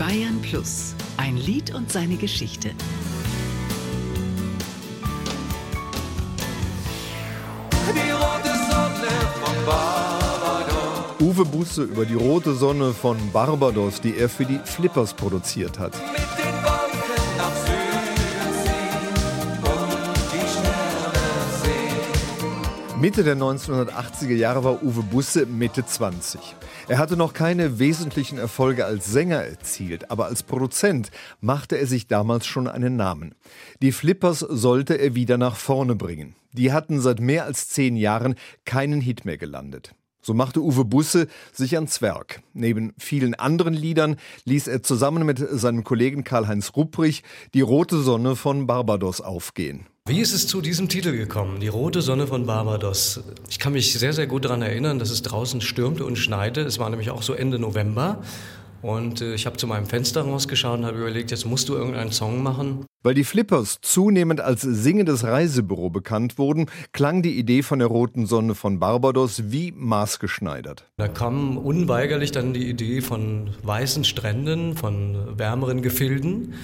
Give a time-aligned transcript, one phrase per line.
[0.00, 2.70] Bayern Plus, ein Lied und seine Geschichte.
[7.94, 9.10] Die rote Sonne
[9.44, 11.20] von Barbados.
[11.20, 15.92] Uwe Busse über die rote Sonne von Barbados, die er für die Flippers produziert hat.
[15.92, 16.39] Mit
[23.00, 26.38] Mitte der 1980er Jahre war Uwe Busse Mitte 20.
[26.86, 32.08] Er hatte noch keine wesentlichen Erfolge als Sänger erzielt, aber als Produzent machte er sich
[32.08, 33.34] damals schon einen Namen.
[33.80, 36.36] Die Flippers sollte er wieder nach vorne bringen.
[36.52, 38.34] Die hatten seit mehr als zehn Jahren
[38.66, 39.94] keinen Hit mehr gelandet.
[40.20, 42.42] So machte Uwe Busse sich ans Werk.
[42.52, 47.22] Neben vielen anderen Liedern ließ er zusammen mit seinem Kollegen Karl-Heinz Rupprich
[47.54, 49.86] die Rote Sonne von Barbados aufgehen.
[50.08, 51.60] Wie ist es zu diesem Titel gekommen?
[51.60, 53.20] Die rote Sonne von Barbados.
[53.48, 56.62] Ich kann mich sehr, sehr gut daran erinnern, dass es draußen stürmte und schneite.
[56.62, 58.22] Es war nämlich auch so Ende November.
[58.82, 62.12] Und äh, ich habe zu meinem Fenster rausgeschaut und habe überlegt, jetzt musst du irgendeinen
[62.12, 62.86] Song machen.
[63.02, 68.26] Weil die Flippers zunehmend als singendes Reisebüro bekannt wurden, klang die Idee von der Roten
[68.26, 70.86] Sonne von Barbados wie maßgeschneidert.
[70.96, 76.54] Da kam unweigerlich dann die Idee von weißen Stränden, von wärmeren Gefilden.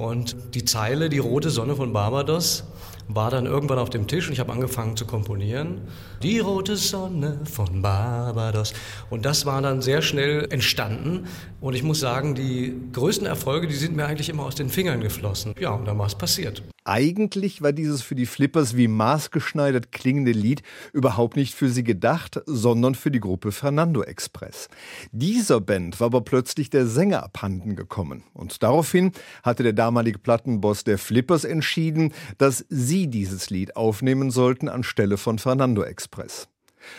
[0.00, 2.64] Und die Zeile Die rote Sonne von Barbados
[3.06, 5.82] war dann irgendwann auf dem Tisch und ich habe angefangen zu komponieren.
[6.22, 8.72] Die rote Sonne von Barbados.
[9.10, 11.26] Und das war dann sehr schnell entstanden.
[11.60, 15.02] Und ich muss sagen, die größten Erfolge, die sind mir eigentlich immer aus den Fingern
[15.02, 15.54] geflossen.
[15.60, 16.62] Ja, und dann war es passiert.
[16.90, 22.42] Eigentlich war dieses für die Flippers wie maßgeschneidert klingende Lied überhaupt nicht für sie gedacht,
[22.46, 24.68] sondern für die Gruppe Fernando Express.
[25.12, 28.24] Dieser Band war aber plötzlich der Sänger abhanden gekommen.
[28.34, 29.12] Und daraufhin
[29.44, 35.38] hatte der damalige Plattenboss der Flippers entschieden, dass sie dieses Lied aufnehmen sollten anstelle von
[35.38, 36.48] Fernando Express.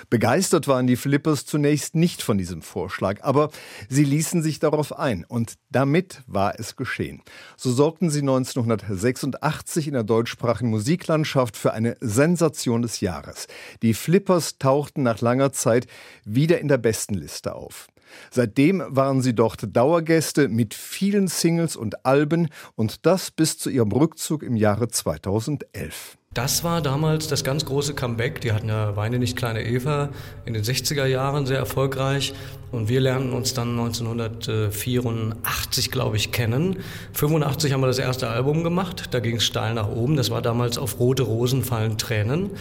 [0.09, 3.49] Begeistert waren die Flippers zunächst nicht von diesem Vorschlag, aber
[3.89, 7.21] sie ließen sich darauf ein und damit war es geschehen.
[7.57, 13.47] So sorgten sie 1986 in der deutschsprachigen Musiklandschaft für eine Sensation des Jahres.
[13.81, 15.87] Die Flippers tauchten nach langer Zeit
[16.25, 17.87] wieder in der Bestenliste auf.
[18.29, 23.91] Seitdem waren sie dort Dauergäste mit vielen Singles und Alben und das bis zu ihrem
[23.91, 26.17] Rückzug im Jahre 2011.
[26.33, 28.39] Das war damals das ganz große Comeback.
[28.39, 30.07] Die hatten ja Weine nicht kleine Eva
[30.45, 32.33] in den 60er Jahren sehr erfolgreich.
[32.71, 36.77] Und wir lernten uns dann 1984, glaube ich, kennen.
[37.11, 39.09] 85 haben wir das erste Album gemacht.
[39.11, 40.15] Da ging es steil nach oben.
[40.15, 42.51] Das war damals auf Rote Rosen fallen Tränen.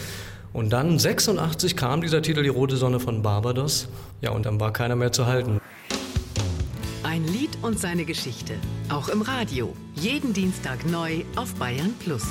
[0.53, 3.87] Und dann 86 kam dieser Titel Die rote Sonne von Barbados.
[4.21, 5.61] Ja, und dann war keiner mehr zu halten.
[7.05, 8.55] Ein Lied und seine Geschichte.
[8.89, 9.73] Auch im Radio.
[9.95, 12.25] Jeden Dienstag neu auf Bayern Plus.